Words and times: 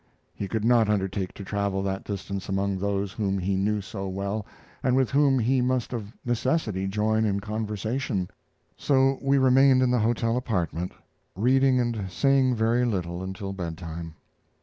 He 0.33 0.47
could 0.47 0.65
not 0.65 0.89
undertake 0.89 1.31
to 1.35 1.43
travel 1.43 1.83
that 1.83 2.03
distance 2.05 2.49
among 2.49 2.79
those 2.79 3.11
whom 3.13 3.37
he 3.37 3.55
knew 3.55 3.81
so 3.81 4.07
well, 4.07 4.47
and 4.81 4.95
with 4.95 5.11
whom 5.11 5.37
he 5.37 5.61
must 5.61 5.93
of 5.93 6.11
necessity 6.25 6.87
join 6.87 7.23
in 7.23 7.39
conversation; 7.39 8.27
so 8.75 9.19
we 9.21 9.37
remained 9.37 9.83
in 9.83 9.91
the 9.91 9.99
hotel 9.99 10.37
apartment, 10.37 10.93
reading 11.35 11.79
and 11.79 12.09
saying 12.09 12.55
very 12.55 12.83
little 12.83 13.21
until 13.21 13.53
bedtime. 13.53 14.15